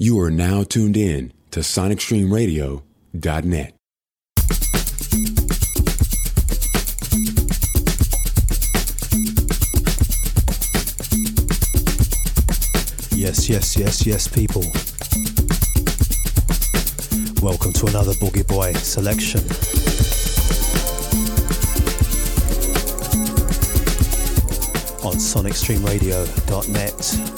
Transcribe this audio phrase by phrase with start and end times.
[0.00, 3.74] You are now tuned in to SonicStreamRadio.net.
[13.10, 14.62] Yes, yes, yes, yes, people.
[17.42, 19.40] Welcome to another Boogie Boy selection.
[25.04, 27.37] On sonicstreamradio.net.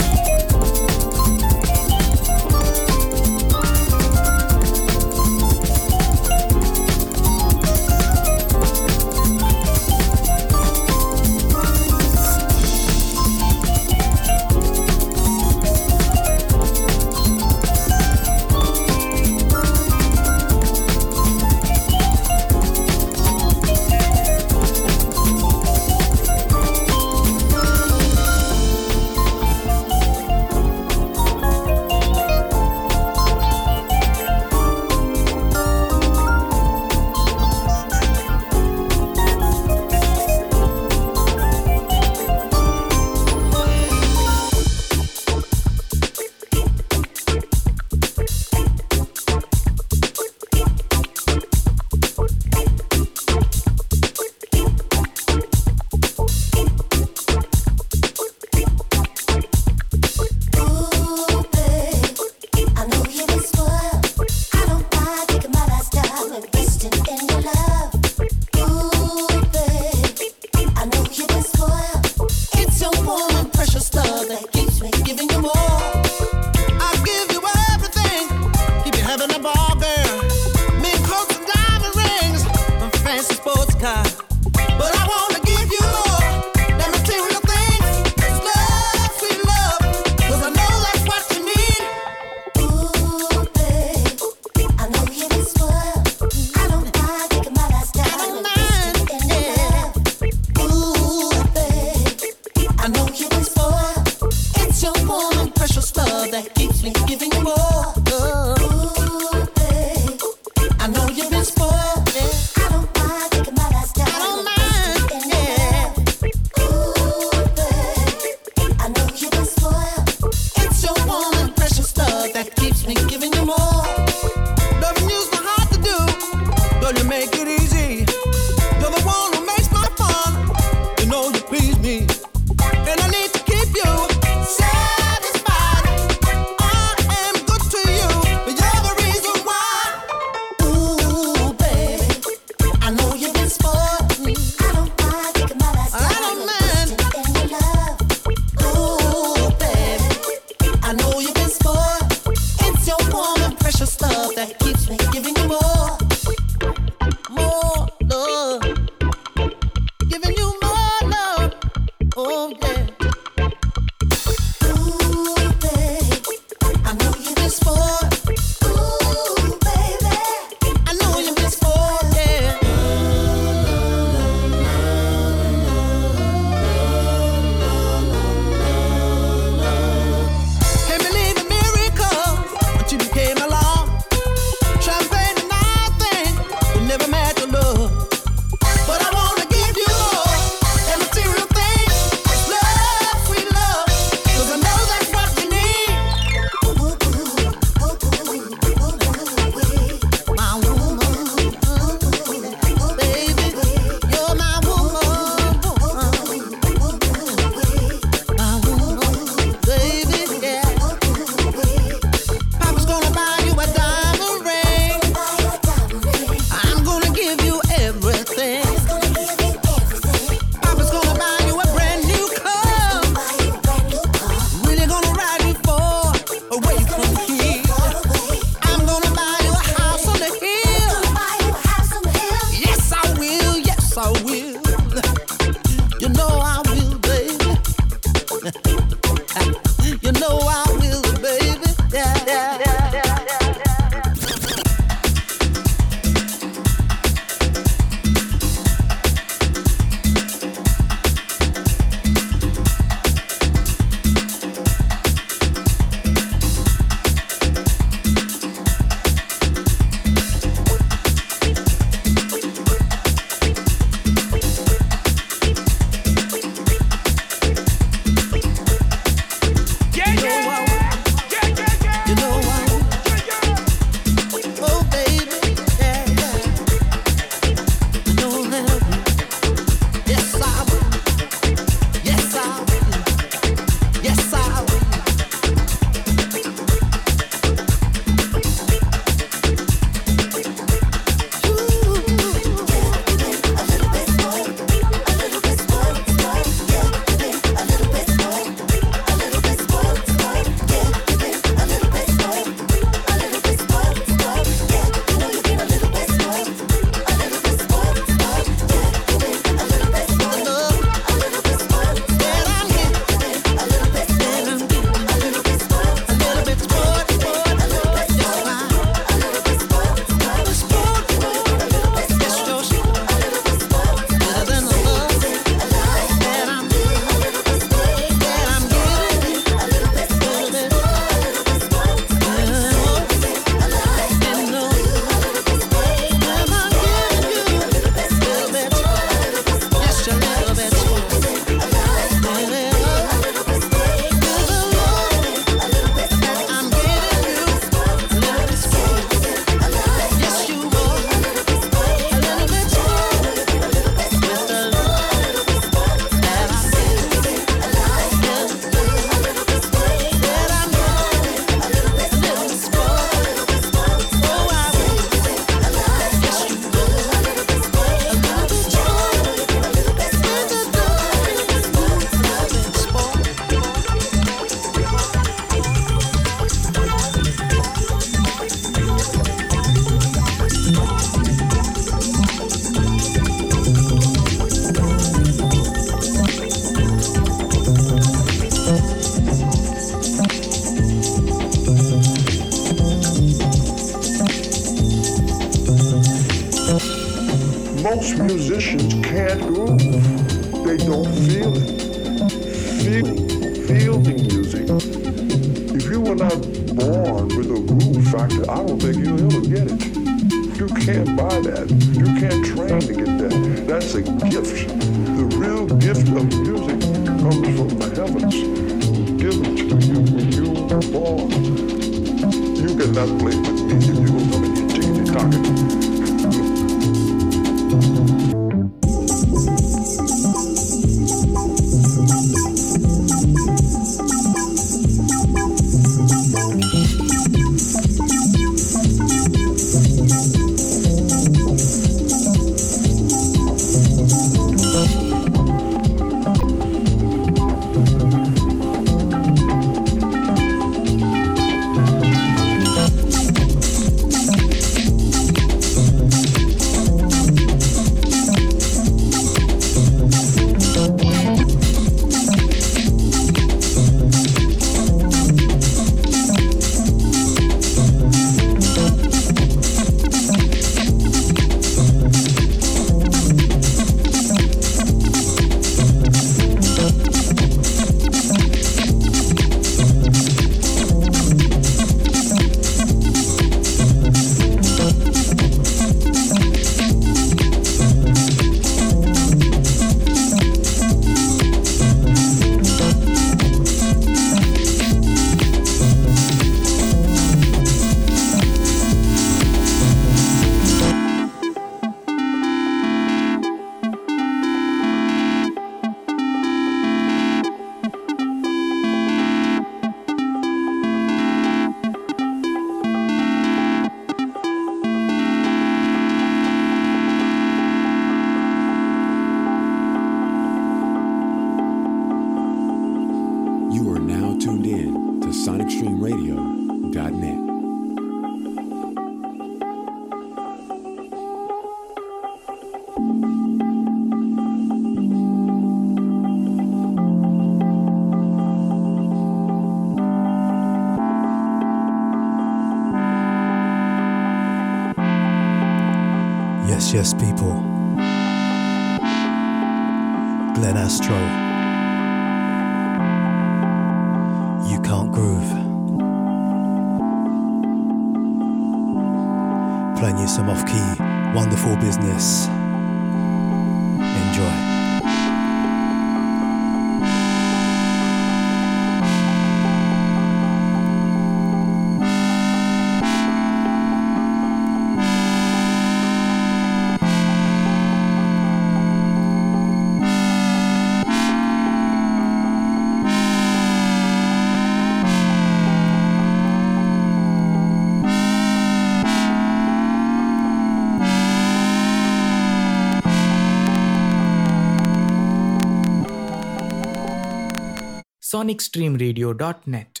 [598.41, 600.00] sonicstreamradio.net.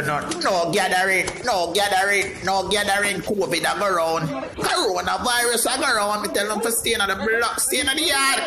[0.00, 4.28] you not, no gathering, no gathering, no gathering COVID I go around.
[4.54, 6.22] Coronavirus I go around.
[6.22, 8.38] Me tell them for staying on the block, staying on the yard.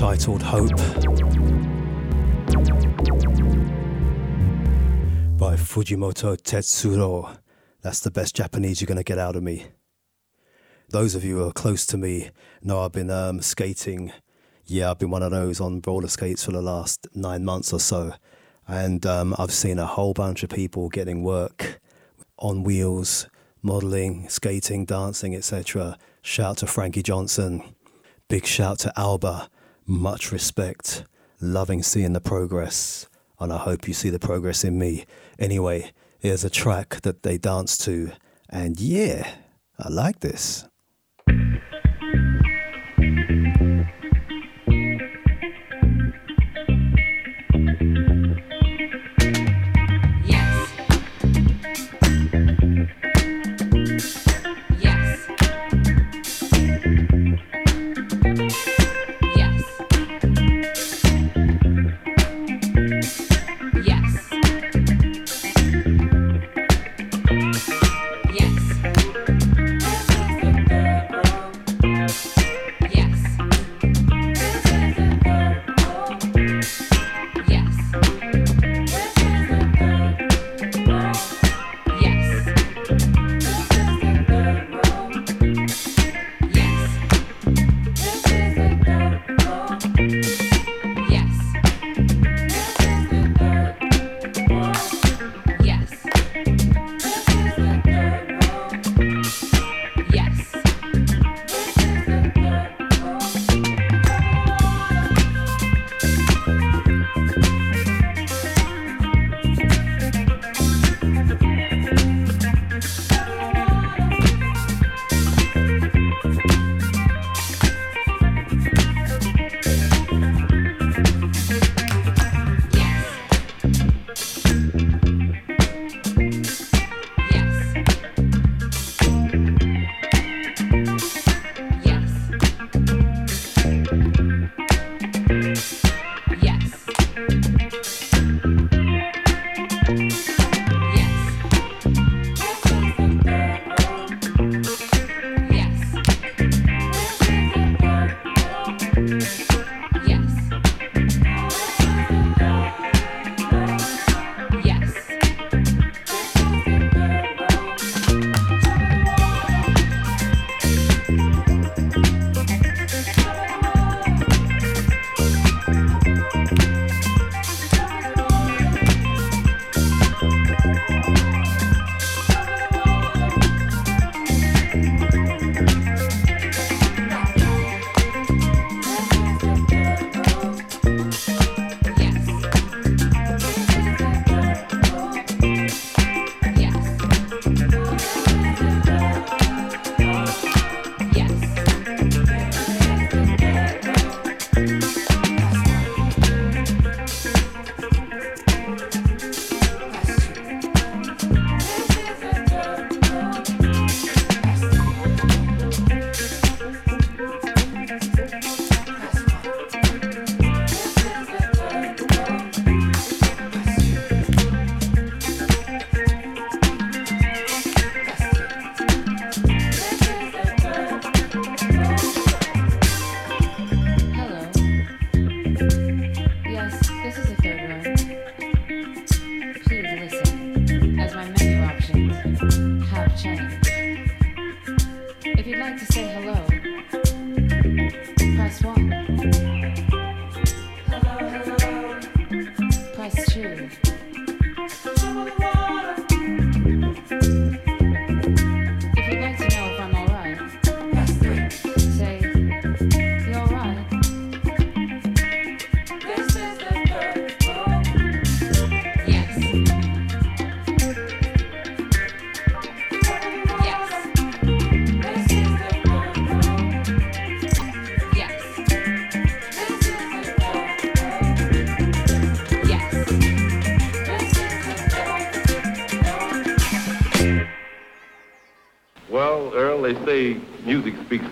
[0.00, 0.70] Entitled Hope
[5.36, 7.36] by Fujimoto Tetsuro.
[7.82, 9.66] That's the best Japanese you're going to get out of me.
[10.88, 12.30] Those of you who are close to me
[12.62, 14.10] know I've been um, skating.
[14.64, 17.78] Yeah, I've been one of those on roller skates for the last nine months or
[17.78, 18.14] so.
[18.66, 21.78] And um, I've seen a whole bunch of people getting work
[22.38, 23.28] on wheels,
[23.60, 25.98] modeling, skating, dancing, etc.
[26.22, 27.62] Shout to Frankie Johnson.
[28.28, 29.50] Big shout to Alba.
[29.90, 31.02] Much respect.
[31.40, 33.08] Loving seeing the progress.
[33.40, 35.04] And I hope you see the progress in me.
[35.36, 38.12] Anyway, here's a track that they dance to.
[38.48, 39.28] And yeah,
[39.80, 40.68] I like this.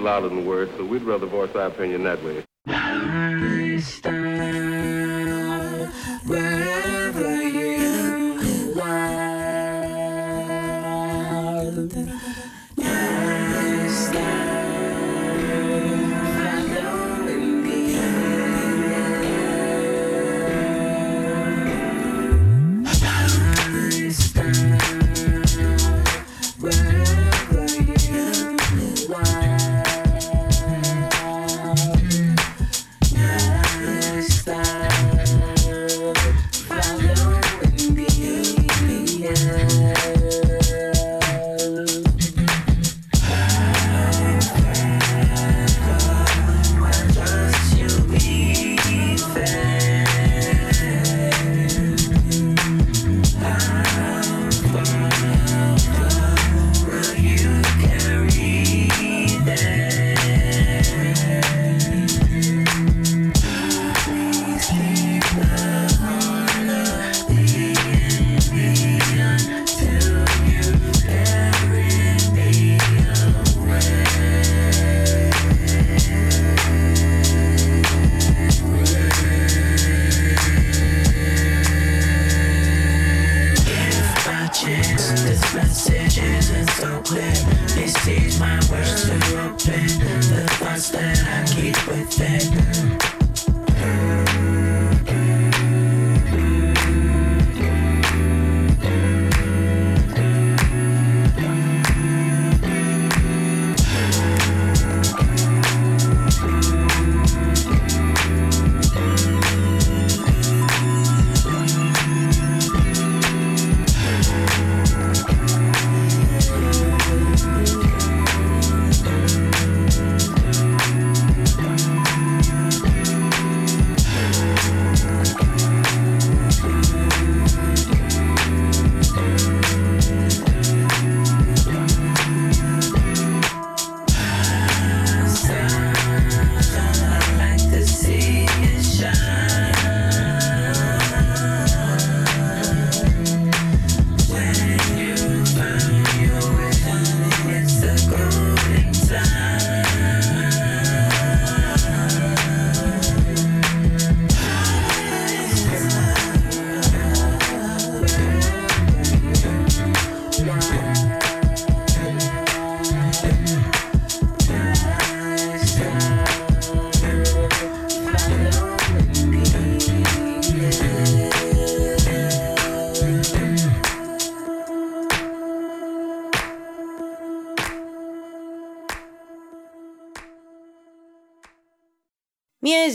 [0.01, 2.47] Louder than words, so we'd rather voice our opinion that way.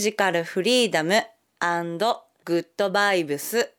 [0.04, 1.14] ジカルフリーダム
[2.44, 3.70] グッドバイブス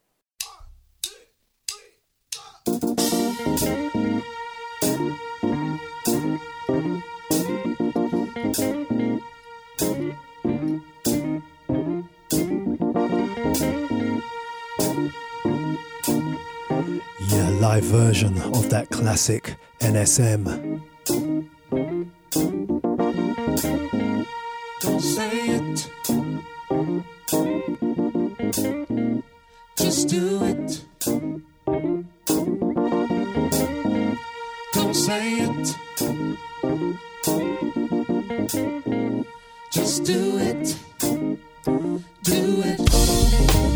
[17.30, 20.82] Yeah, live version of that classic NSM.
[24.86, 25.90] Don't say it.
[29.78, 30.86] Just do it.
[34.74, 35.66] Don't say it.
[39.72, 40.78] Just do it.
[42.24, 42.80] Do it.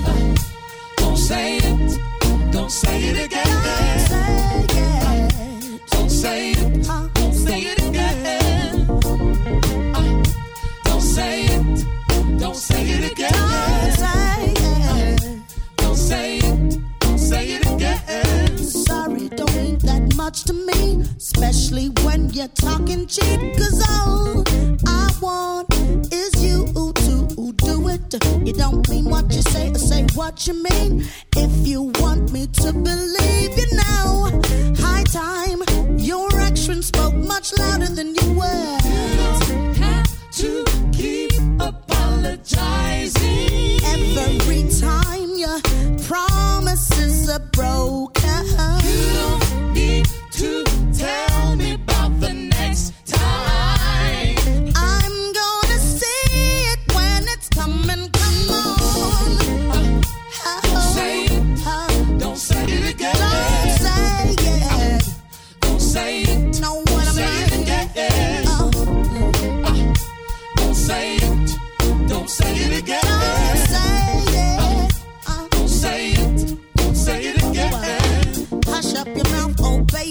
[0.06, 0.36] Uh,
[0.98, 2.00] don't say it.
[2.52, 3.49] Don't say it again.
[20.30, 23.40] much to me, especially when you're talking cheap.
[23.58, 24.44] Cause all
[24.86, 25.74] I want
[26.14, 28.14] is you to do it.
[28.46, 31.04] You don't mean what you say or say what you mean.
[31.36, 34.40] If you want me to believe you now,
[34.78, 35.64] high time.
[35.98, 38.78] Your action spoke much louder than you were.
[38.84, 45.60] You have to keep apologizing every time your
[46.04, 48.20] promises are broken
[51.00, 51.39] town.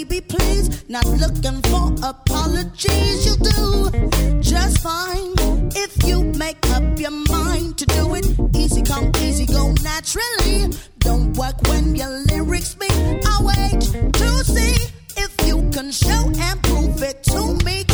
[0.08, 0.88] baby, please.
[0.88, 5.34] Not looking for apologies, you'll do just fine
[5.76, 8.26] if you make up your mind to do it.
[8.54, 10.72] Easy come, easy go, naturally.
[10.98, 13.20] Don't work when your lyrics mean.
[13.26, 13.80] I wait
[14.14, 17.84] to see if you can show and prove it to me.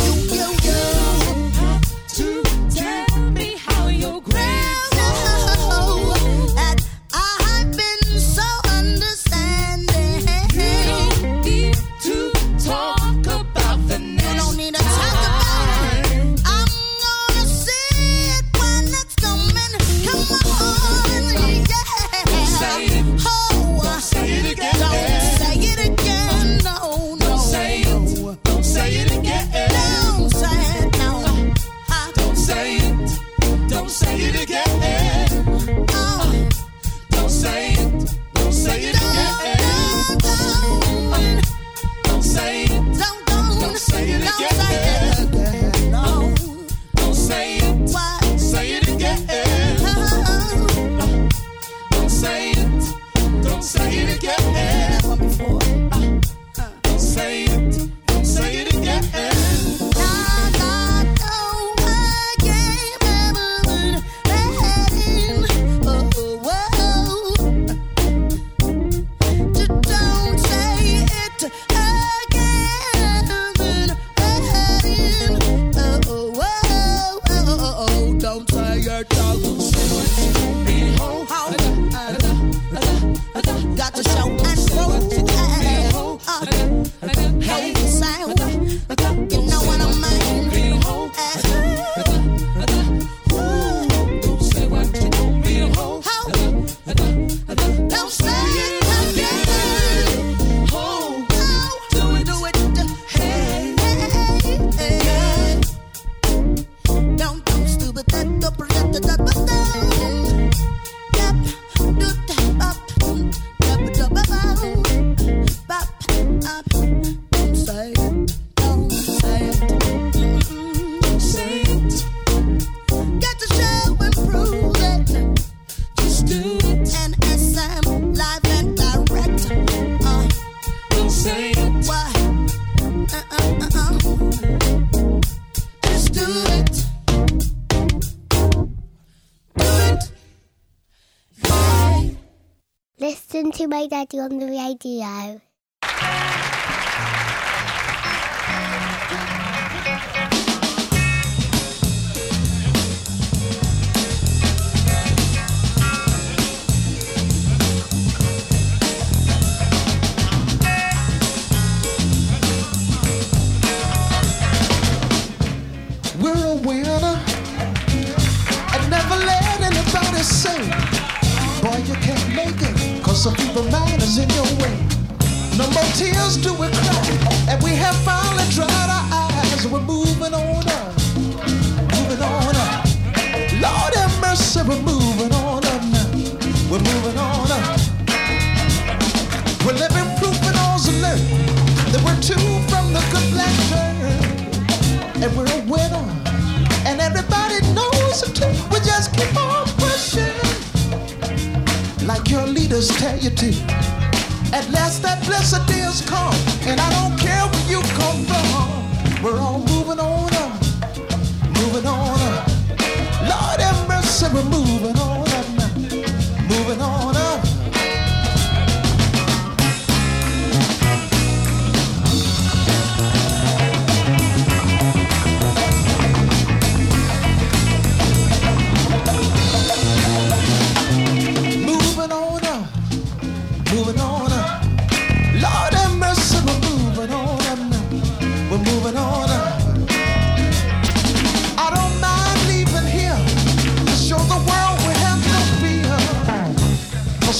[143.87, 145.41] Daddy on the radio.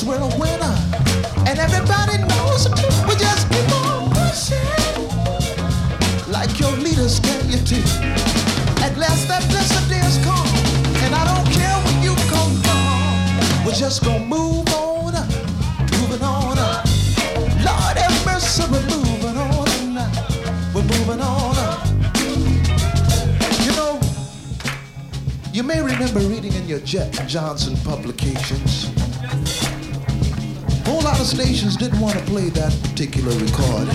[0.04, 0.10] Fear.
[0.10, 0.76] We're a winner.
[1.48, 2.68] And everybody knows.
[3.08, 4.58] We just keep on pushing.
[6.32, 7.76] Like your leaders tell you to.
[8.84, 10.48] At last that blessed day has come.
[11.04, 13.66] And I don't care where you come from.
[13.66, 15.14] We're just gonna move on.
[16.00, 16.58] Moving on.
[17.64, 20.14] Lord have mercy, we're moving on up.
[20.74, 21.56] We're moving on.
[23.64, 24.00] You know,
[25.54, 28.85] you may remember reading in your Jet Johnson publications.
[30.86, 33.88] A whole lot of stations didn't want to play that particular record.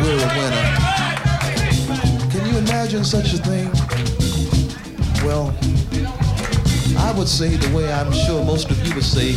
[0.00, 0.76] We're a winner.
[2.30, 3.70] Can you imagine such a thing?
[5.26, 5.54] Well,
[6.96, 9.34] I would say the way I'm sure most of you would say,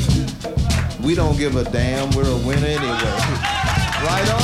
[1.03, 2.85] we don't give a damn, we're a winner anyway.
[4.01, 4.41] Right on?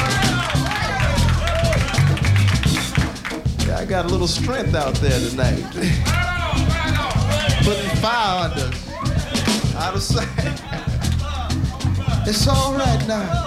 [3.66, 5.64] Yeah, I got a little strength out there tonight.
[7.64, 8.70] Putting fire under.
[9.80, 10.67] Out of sight.
[12.30, 13.46] It's all right now.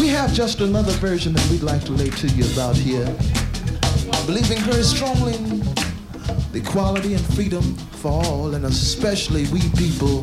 [0.00, 3.06] We have just another version that we'd like to lay to you about here.
[4.26, 5.60] Believing very strongly in
[6.50, 7.62] the equality and freedom
[8.02, 10.22] for all, and especially we people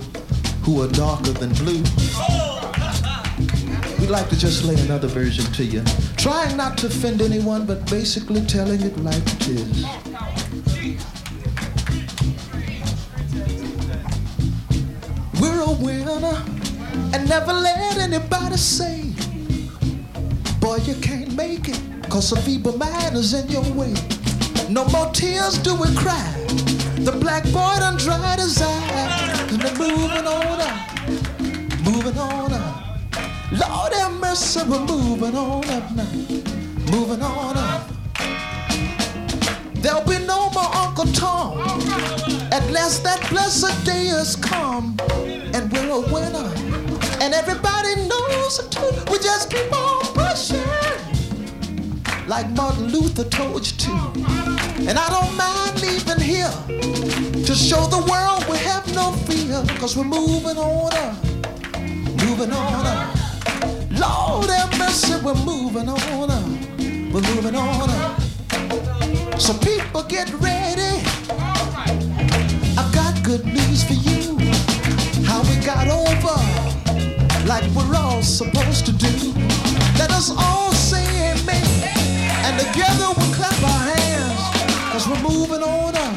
[0.64, 1.82] who are darker than blue.
[4.00, 5.86] We'd like to just lay another version to you.
[6.18, 9.86] Trying not to offend anyone, but basically telling it like it is.
[15.40, 16.59] We're a winner,
[17.14, 19.12] and never let anybody say,
[20.60, 23.94] Boy, you can't make it, cause a feeble mind is in your way.
[24.70, 26.32] No more tears do we cry.
[27.00, 29.52] The black boy done dried his eyes.
[29.52, 31.00] And they're moving on up,
[31.84, 32.90] moving on up.
[33.52, 36.04] Lord have mercy, we're moving on up now.
[36.92, 37.90] Moving on up.
[39.76, 41.58] There'll be no more Uncle Tom.
[42.52, 44.98] At last that blessed day has come.
[45.54, 46.69] And we're a winner.
[47.30, 48.90] And everybody knows it too.
[49.12, 50.66] We just keep on pushing
[52.28, 53.92] like Martin Luther told you to.
[54.90, 56.50] And I don't mind leaving here
[57.46, 61.24] to show the world we have no fear, cause we're moving on up,
[62.26, 63.16] moving on up.
[63.92, 66.50] Lord have mercy, we're moving on up,
[67.14, 68.20] we're moving on up.
[69.40, 71.06] So people get ready.
[72.76, 74.40] I've got good news for you.
[75.26, 76.69] How we got over
[77.50, 79.34] like we're all supposed to do.
[79.98, 81.66] Let us all say amen.
[82.46, 84.42] And together we'll clap our hands.
[84.92, 86.14] Cause we're moving on up.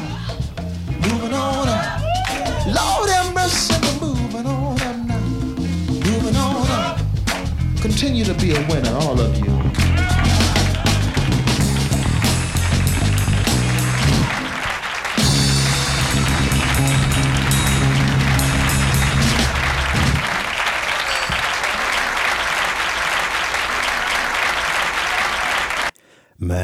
[1.07, 2.01] Moving on up.
[2.67, 5.19] Lord have mercy, we're moving on up now.
[6.11, 6.99] Moving on up.
[7.81, 9.52] Continue to be a winner, all of you.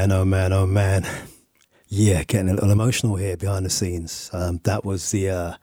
[0.10, 1.08] Man, oh man, oh man.
[1.88, 4.32] Yeah, getting a little emotional here behind the scenes.
[4.34, 5.54] Um, that was the uh,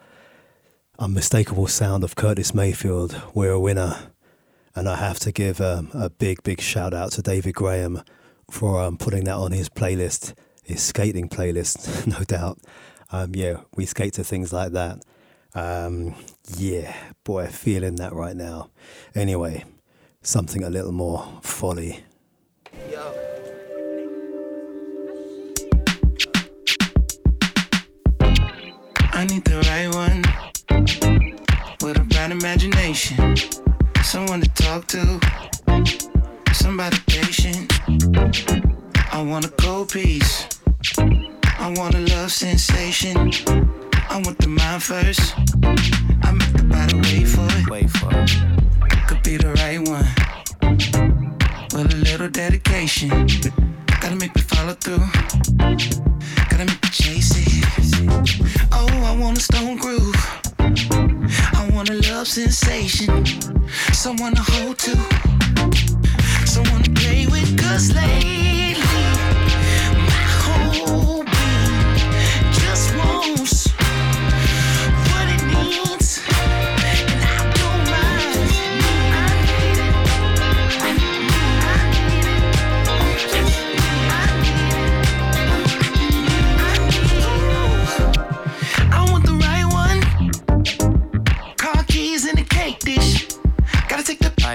[1.01, 3.20] unmistakable sound of Curtis Mayfield.
[3.34, 4.12] We're a winner.
[4.76, 8.03] And I have to give um, a big, big shout out to David Graham
[8.49, 12.61] for um, putting that on his playlist, his skating playlist, no doubt.
[13.11, 15.03] Um, yeah, we skate to things like that.
[15.57, 16.14] Um,
[16.57, 16.94] yeah,
[17.24, 18.70] boy, feeling that right now.
[19.12, 19.64] Anyway,
[20.22, 22.05] something a little more folly.
[29.16, 30.22] I need the right one
[31.80, 33.34] with a bright imagination.
[34.02, 35.18] someone to talk to,
[36.52, 37.72] somebody patient.
[39.10, 40.46] I want a cold piece.
[40.98, 43.16] I want a love sensation.
[44.10, 45.32] I want the mind first.
[46.22, 47.70] I make the body wait for it.
[47.70, 49.08] Wait for it.
[49.08, 50.10] Could be the right one.
[51.72, 53.08] With a little dedication.
[53.98, 56.05] Gotta make me follow through.
[58.72, 60.16] Oh, I want a stone groove.
[60.58, 63.24] I want a love sensation.
[63.92, 64.96] Someone to hold to.
[66.46, 67.46] Someone to play with.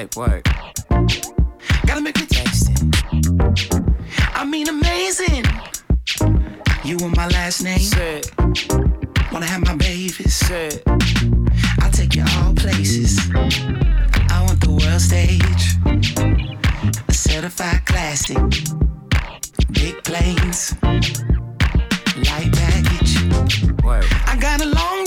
[0.09, 0.43] The work.
[1.85, 2.79] Gotta make me taste it.
[4.33, 5.45] I mean, amazing.
[6.83, 8.21] You and my last name.
[9.31, 10.51] Wanna have my babies.
[11.81, 13.19] I'll take you all places.
[14.35, 15.63] I want the world stage.
[17.07, 18.37] A certified classic.
[19.71, 20.75] Big planes.
[22.29, 23.13] Light baggage.
[24.27, 25.00] I got a long.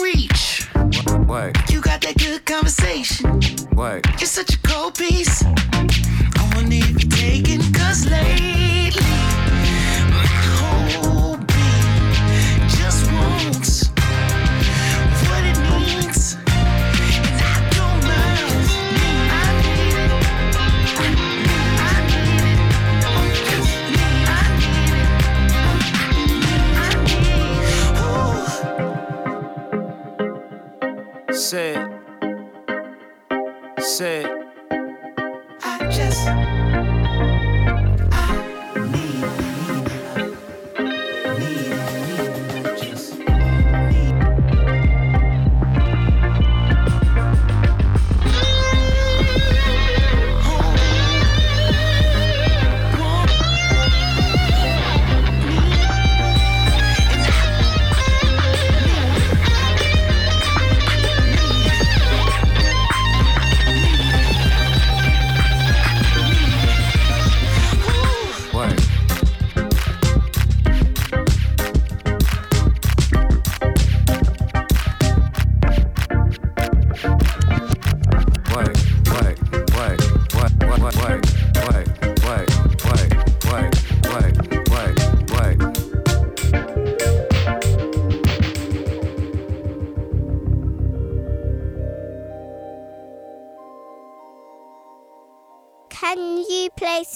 [1.71, 3.41] You got that good conversation.
[3.73, 4.03] Why?
[4.19, 5.43] You're such a cold piece.
[5.43, 8.64] I wonder if you're taking cause lately
[31.45, 31.75] Say.
[33.79, 34.25] Say.
[35.63, 36.84] I just.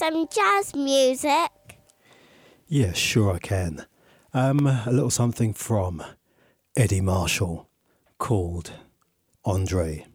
[0.09, 1.51] Some jazz music?
[2.67, 3.85] Yeah, sure I can.
[4.33, 6.03] Um, a little something from
[6.75, 7.69] Eddie Marshall
[8.17, 8.71] called
[9.45, 10.05] Andre.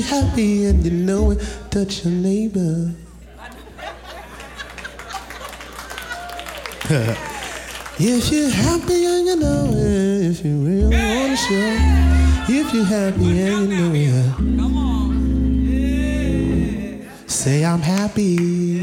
[0.00, 1.38] be happy and you know it.
[1.70, 2.92] Touch your neighbor.
[7.98, 11.76] if you're happy and you know it, if you really want to show,
[12.48, 13.92] if you're happy and you know
[17.04, 18.79] it, say I'm happy.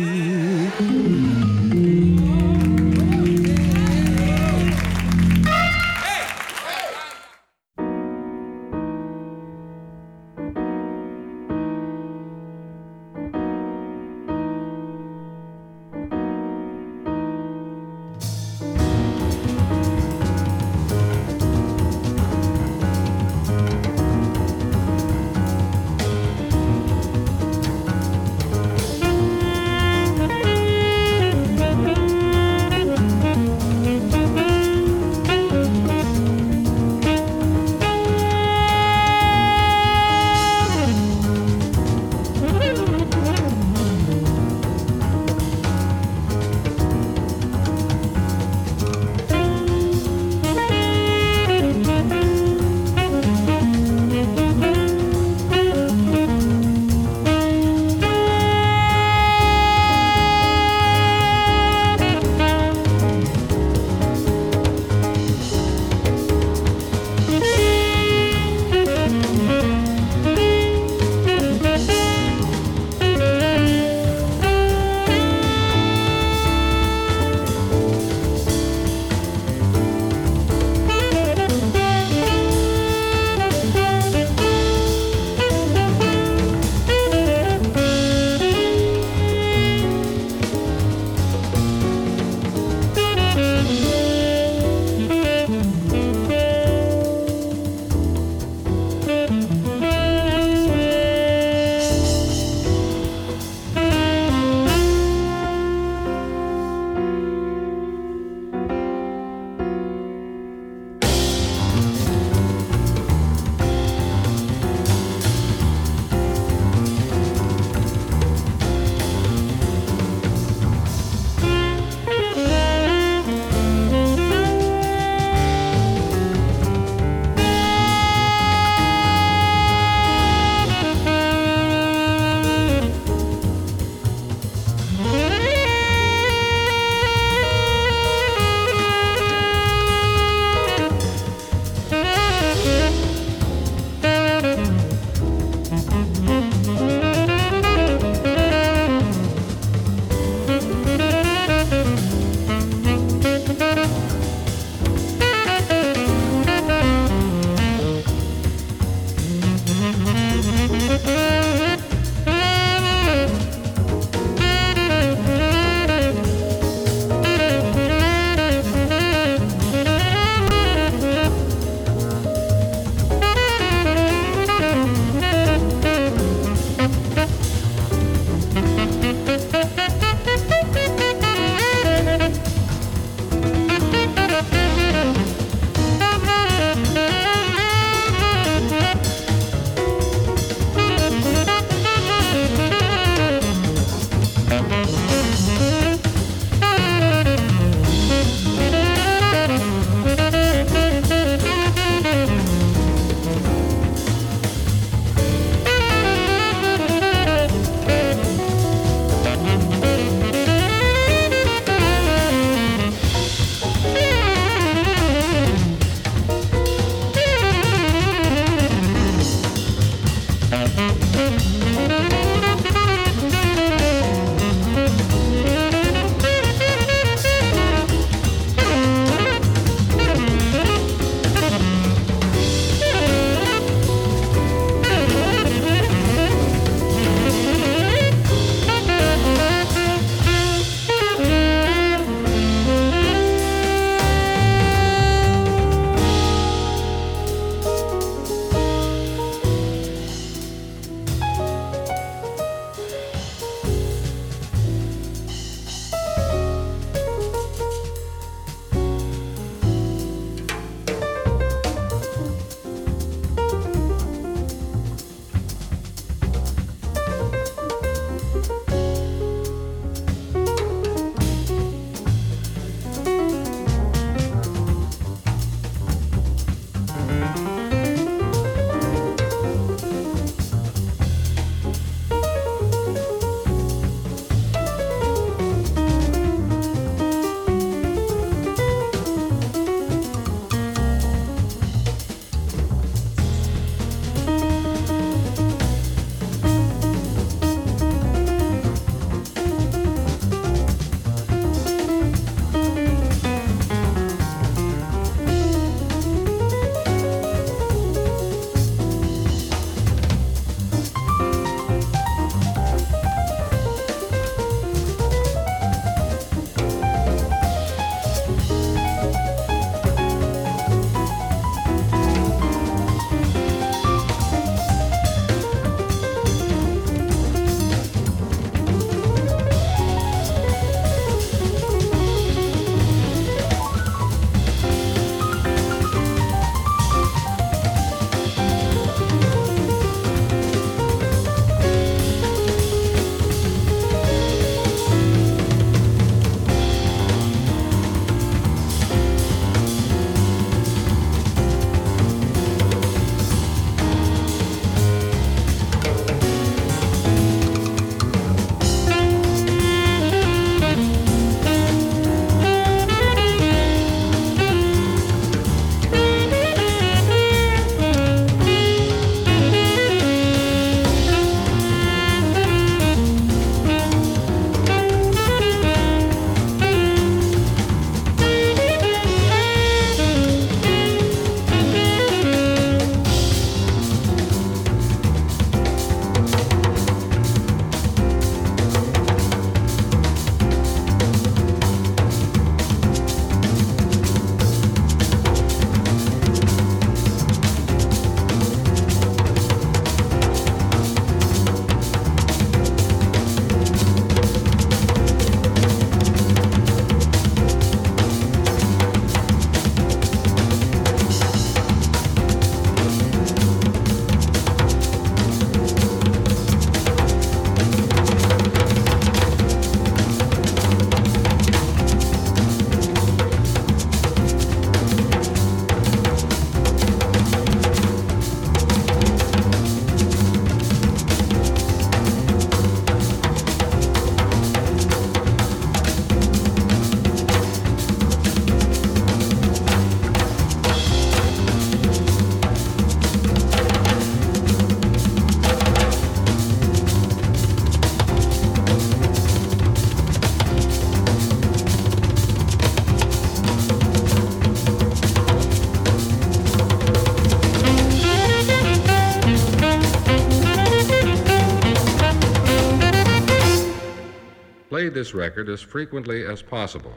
[464.97, 466.93] This record as frequently as possible.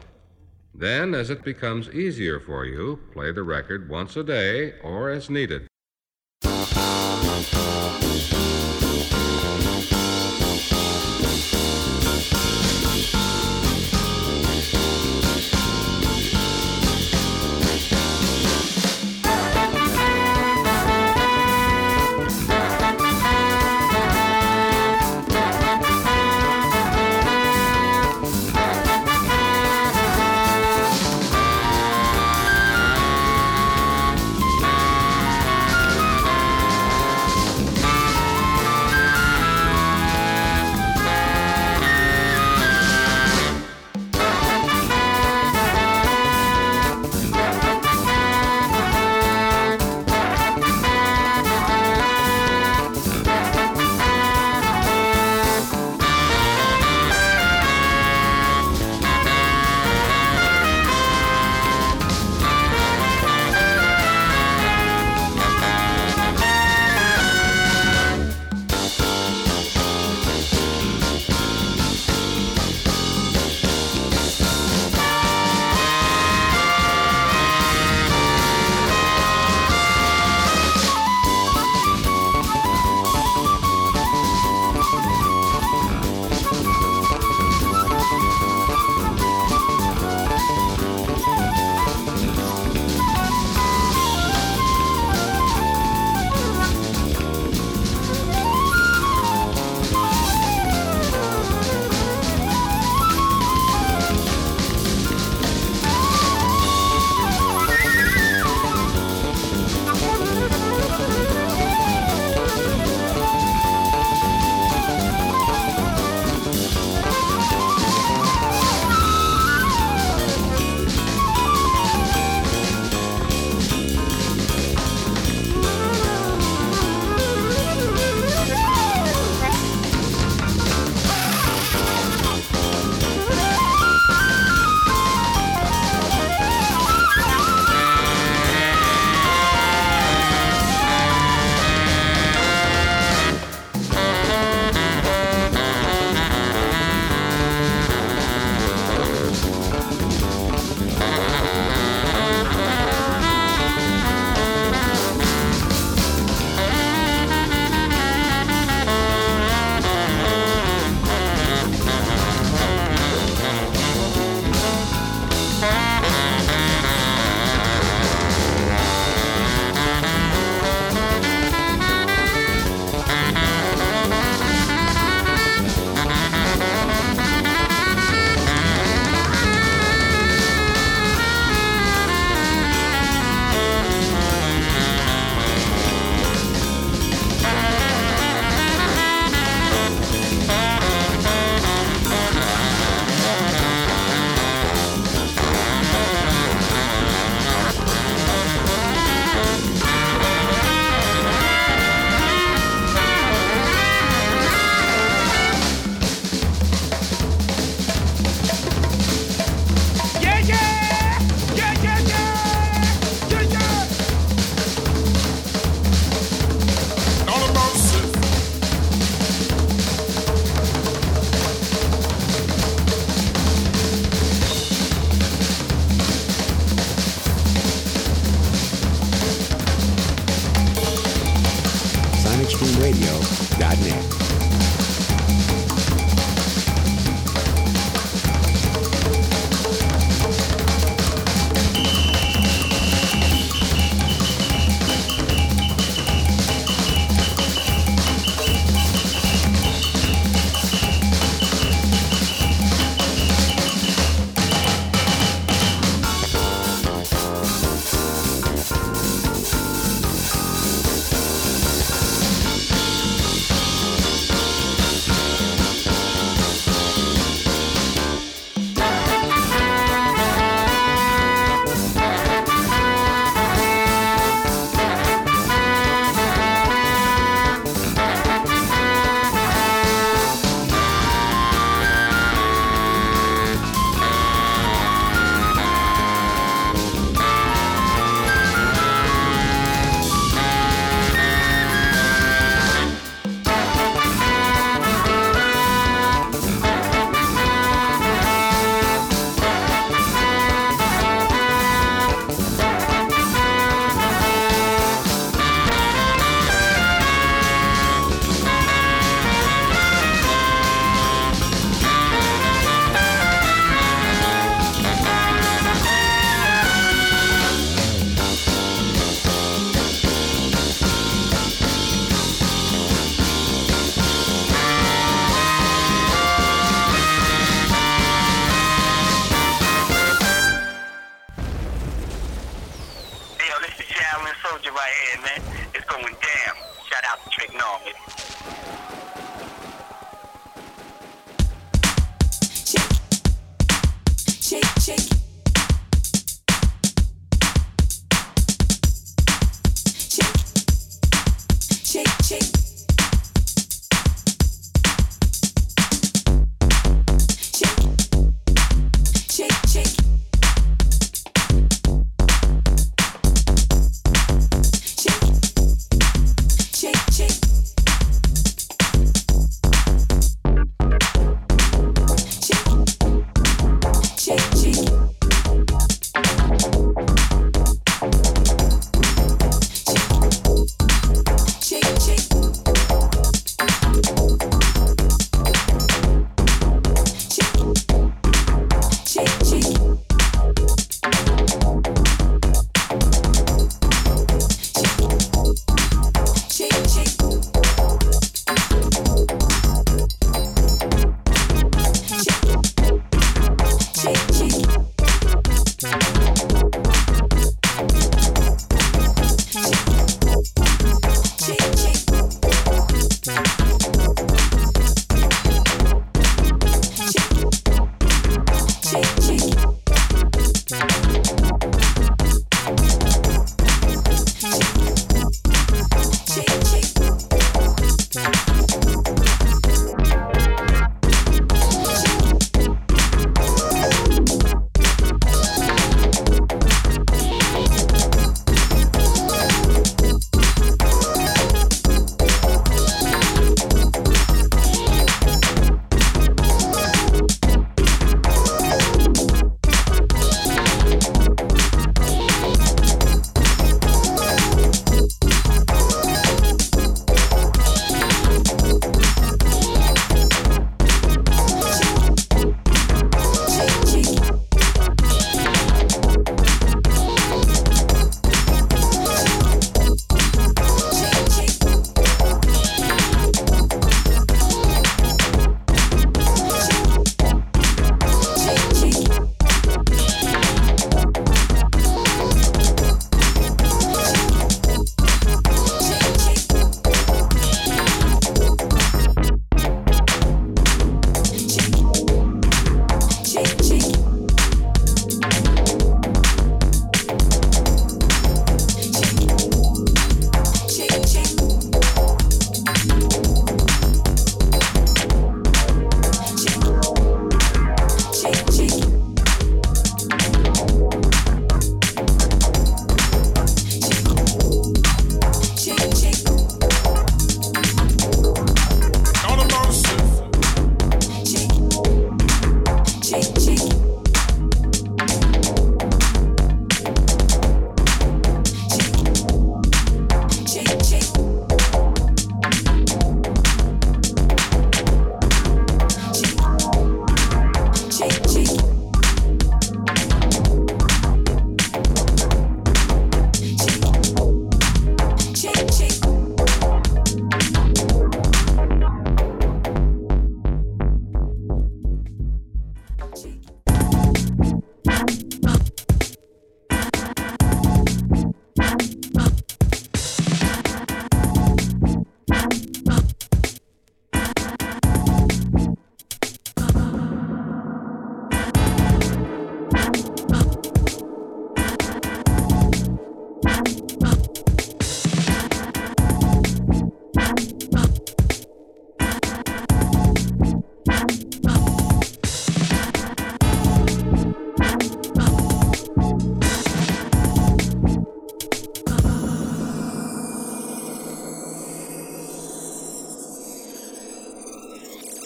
[0.75, 5.29] Then, as it becomes easier for you, play the record once a day or as
[5.29, 5.70] needed.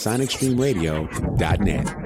[0.05, 2.03] SonicStreamRadio.net.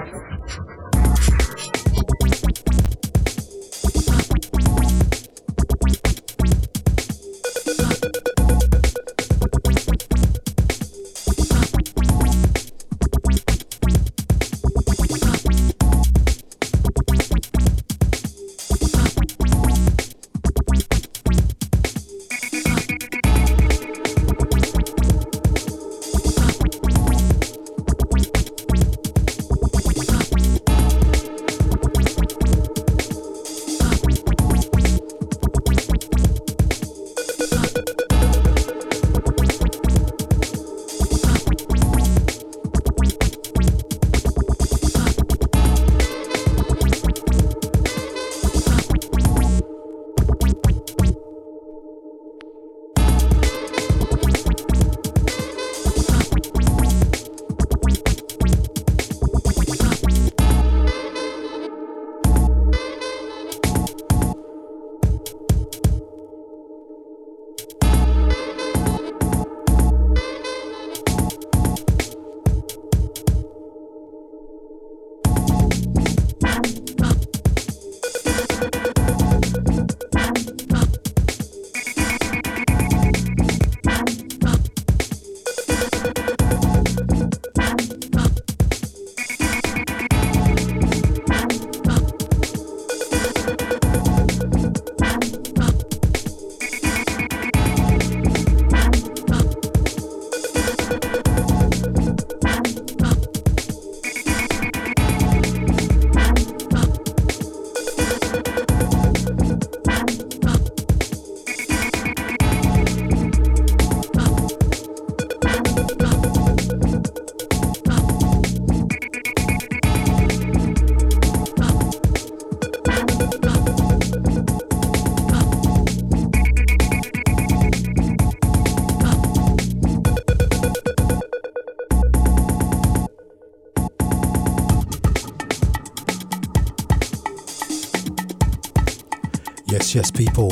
[139.99, 140.51] Yes, people.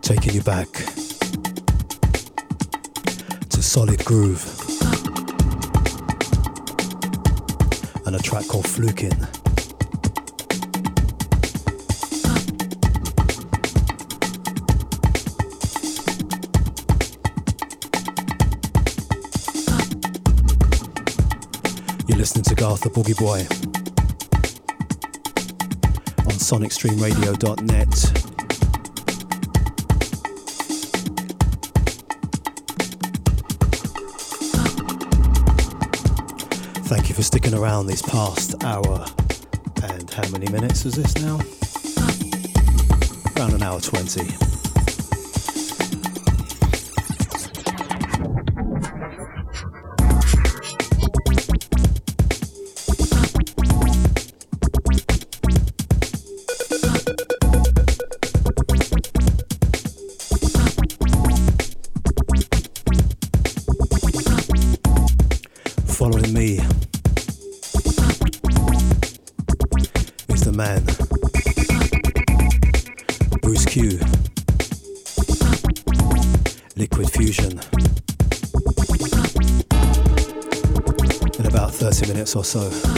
[0.00, 0.68] Taking you back
[3.48, 4.46] to Solid Groove
[8.06, 9.10] and a track called Flukin.
[22.06, 23.81] You're listening to Garth the Boogie Boy
[26.42, 27.88] sonicstreamradio.net.
[36.86, 39.06] Thank you for sticking around this past hour.
[39.84, 41.38] And how many minutes is this now?
[43.36, 44.51] Around an hour 20.
[82.42, 82.70] Or so.
[82.70, 82.91] So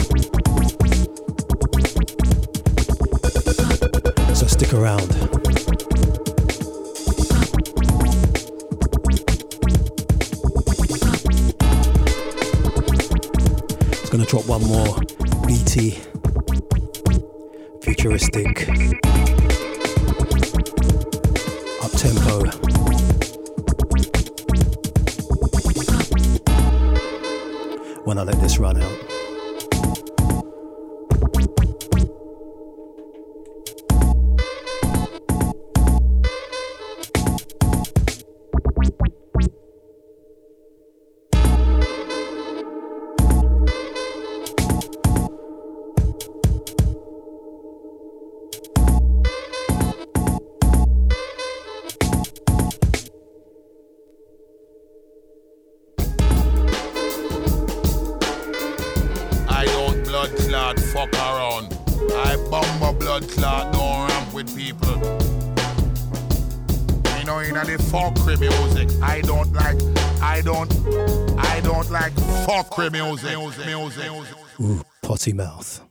[75.33, 75.81] mouth.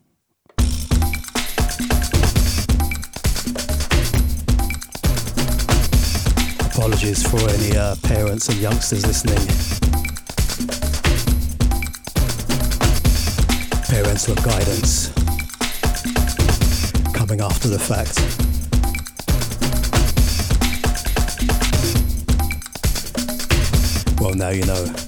[6.61, 9.39] Apologies for any uh, parents and youngsters listening.
[13.89, 15.09] Parents Parental guidance
[17.13, 18.21] coming after the fact.
[24.21, 25.04] Well, now you know.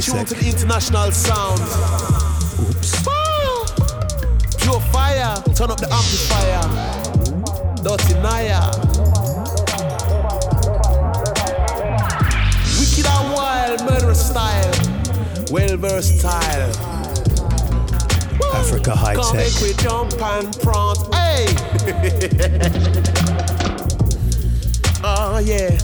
[0.00, 1.60] Steve tune to the international sound.
[2.60, 3.04] Oops.
[4.58, 6.62] Pure fire, turn up the amplifier.
[7.76, 8.60] Dirty Naya.
[12.80, 14.72] Wicked and wild, murderous style.
[15.52, 16.72] Well versatile.
[18.54, 19.52] Africa high Come tech.
[19.62, 21.02] we jump and prance.
[21.14, 21.46] Hey!
[25.04, 25.78] oh, yeah.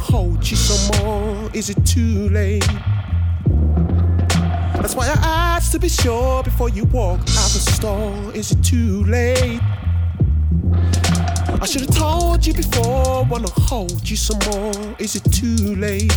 [0.00, 1.50] Hold you some more.
[1.52, 2.66] Is it too late?
[4.80, 8.32] That's why I asked to be sure before you walk out the store.
[8.34, 9.60] Is it too late?
[11.62, 14.96] I should have told you before, wanna hold you some more.
[14.98, 16.16] Is it too late?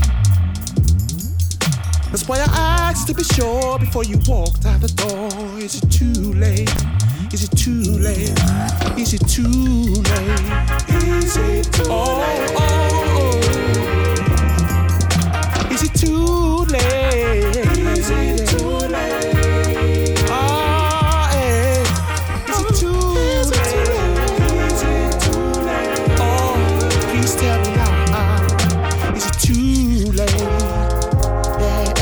[2.10, 5.60] That's why I asked to be sure before you walked out the door.
[5.60, 6.72] Is it too late?
[7.34, 8.32] Is it too late?
[8.98, 10.40] Is it too late?
[10.90, 11.90] Is it too late?
[11.90, 13.03] Oh, oh.
[16.06, 17.56] Too late?
[17.56, 19.40] Is it too late?
[21.34, 21.90] Is
[22.62, 23.00] it too
[23.52, 23.90] late?
[26.20, 26.56] Oh,
[27.10, 29.14] please tell me now.
[29.16, 30.42] Is it too late?
[31.60, 31.94] Yeah.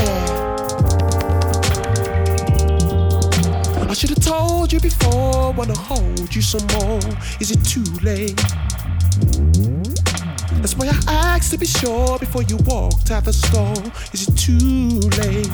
[3.88, 7.00] I should have told you before, wanna hold you some more.
[7.40, 8.40] Is it too late?
[10.62, 13.74] That's why I asked to be sure before you walked out the store.
[14.12, 15.50] Is it too late?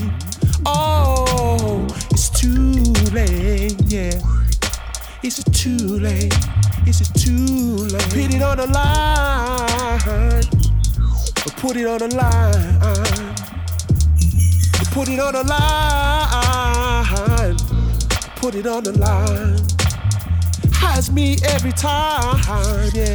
[0.67, 2.83] Oh, it's too
[3.13, 4.21] late, yeah.
[5.23, 6.35] Is it too late?
[6.87, 8.11] Is it too late?
[8.11, 10.45] Put it on the line.
[11.57, 12.79] Put it on the line.
[14.93, 17.57] Put it on the line.
[18.37, 19.59] Put it on the line.
[20.75, 22.39] Has me every time,
[22.95, 23.15] yeah.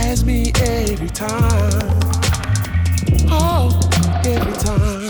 [0.00, 1.98] Has me every time.
[3.28, 3.68] Oh,
[4.24, 5.02] every time.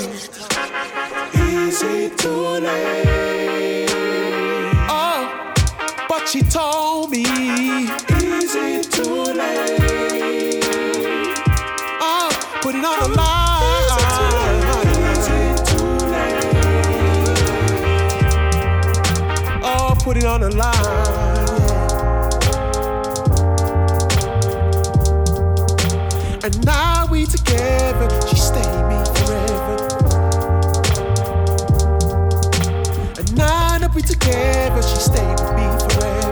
[1.34, 3.90] Is it too late?
[4.88, 5.54] Oh,
[6.08, 7.22] but she told me.
[7.22, 10.64] Is it too late?
[12.00, 12.30] Oh,
[12.62, 13.44] put it on oh, the line.
[19.62, 21.27] Oh, put it on the line.
[26.48, 28.08] And now we together.
[28.26, 29.76] She stayed me forever.
[33.18, 36.27] And now that we together, she stayed with me forever.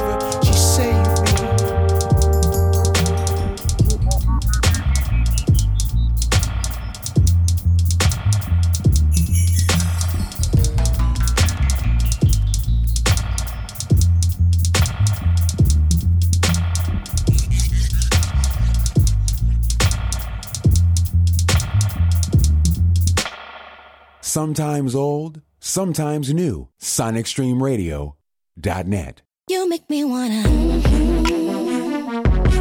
[24.36, 26.68] Sometimes old, sometimes new.
[26.78, 29.22] SonicStreamRadio.net.
[29.48, 30.42] You make me wanna.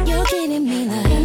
[0.06, 1.15] You're giving me.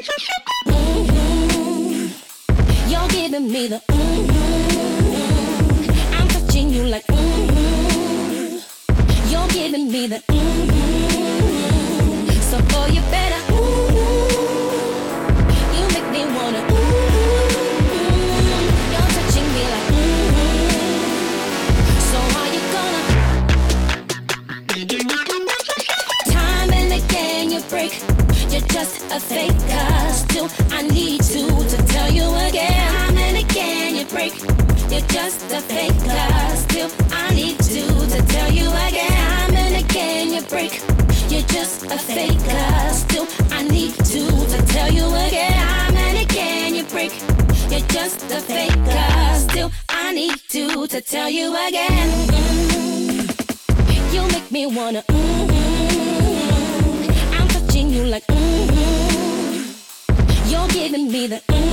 [0.00, 0.08] You're
[3.08, 3.82] giving me the.
[3.90, 5.10] mm-hmm.
[6.14, 7.04] I'm touching you like.
[7.06, 8.56] mm-hmm.
[9.30, 10.16] You're giving me the.
[10.26, 11.50] mm-hmm.
[12.40, 13.29] So boy, you better.
[28.80, 30.12] Just a faker.
[30.12, 31.42] Still, I need to
[31.72, 32.92] to tell you again.
[32.92, 34.34] Time and again you break.
[34.90, 36.56] You're just a faker.
[36.64, 37.82] Still, I need to
[38.12, 39.12] to tell you again.
[39.28, 40.72] Time and again you break.
[41.28, 42.70] You're just a faker.
[43.02, 45.52] Still, I need to to tell you again.
[45.52, 47.12] Time and again you break.
[47.70, 49.08] You're just a faker.
[49.46, 52.08] Still, I need to to tell you again.
[52.32, 54.14] Mm.
[54.14, 55.02] You make me wanna.
[55.02, 55.50] mm
[57.38, 58.26] I'm touching you like.
[58.26, 58.49] mm
[60.50, 61.69] You're giving me the.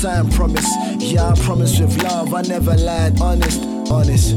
[0.00, 0.66] Sign promise.
[0.98, 3.20] Yeah, I promise with love, I never lied.
[3.20, 3.60] Honest,
[3.90, 4.34] honest.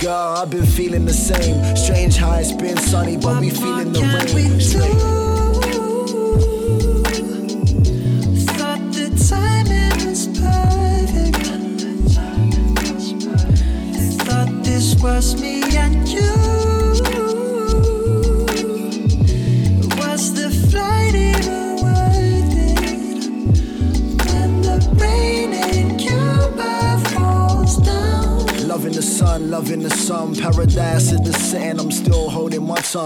[0.00, 1.76] Girl, I've been feeling the same.
[1.76, 4.60] Strange how it's been sunny, but we feeling the rain.
[4.60, 5.15] Straight.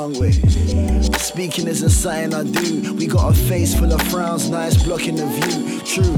[0.09, 1.21] My with.
[1.21, 2.95] Speaking isn't something I do.
[2.95, 5.81] We got a face full of frowns, it's blocking the view.
[5.81, 6.15] True,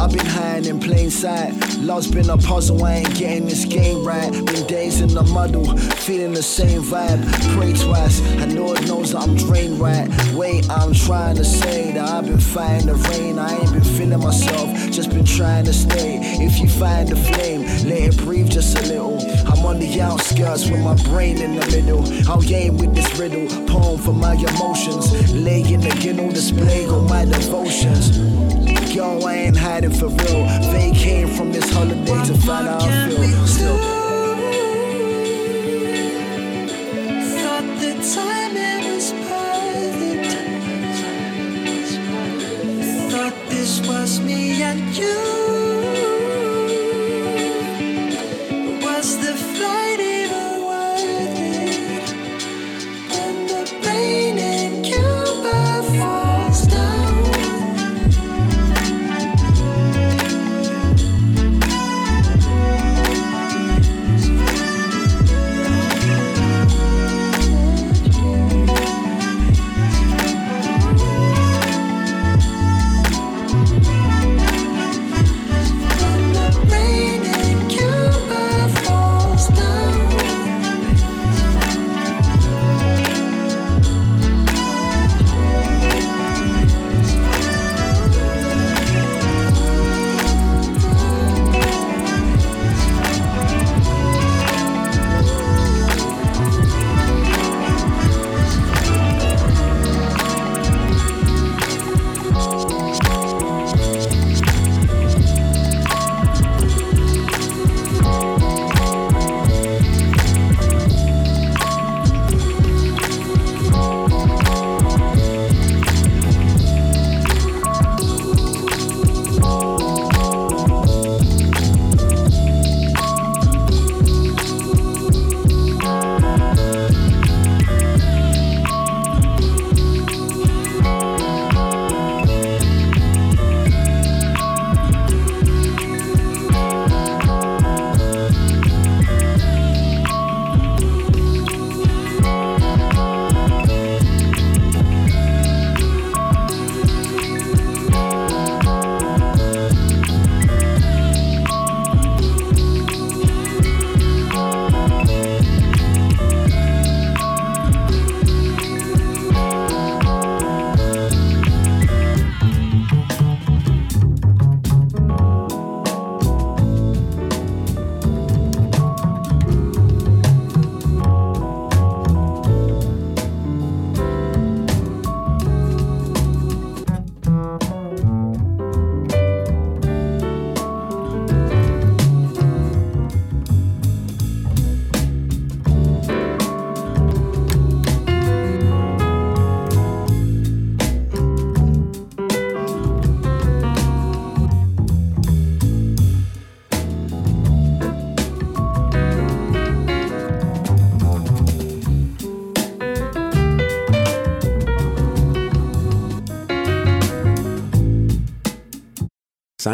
[0.00, 1.52] I've been hiding in plain sight.
[1.78, 4.30] Love's been a puzzle, I ain't getting this game right.
[4.30, 7.20] Been days in the muddle, feeling the same vibe.
[7.56, 10.08] Pray twice, and Lord knows that I'm drained right.
[10.34, 13.38] Wait, I'm trying to say that I've been fighting the rain.
[13.38, 16.18] I ain't been feeling myself, just been trying to stay.
[16.20, 19.13] If you find the flame, let it breathe just a little.
[19.64, 22.04] On the outskirts with my brain in the middle.
[22.30, 25.32] I'll game with this riddle, poem for my emotions.
[25.32, 28.18] Laying the ginnel, display all my devotions.
[28.94, 30.46] Yo, I ain't hiding for real.
[30.70, 33.46] They came from this holiday to find out I feel.
[33.46, 33.93] Still.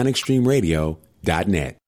[0.00, 1.79] sonicstreamradio.net.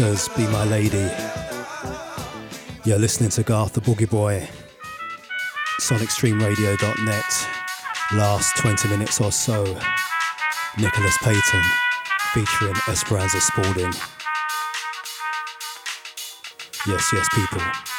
[0.00, 1.10] Waters, Be My Lady.
[2.84, 4.48] You're listening to Garth the Boogie Boy.
[5.80, 7.48] SonicStreamRadio.net.
[8.14, 9.62] Last 20 minutes or so.
[10.78, 11.62] Nicholas Payton
[12.32, 13.92] featuring Esperanza Spalding.
[16.86, 17.89] Yes, yes, people.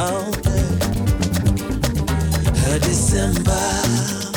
[0.00, 0.30] Yeah.
[2.62, 4.29] Her December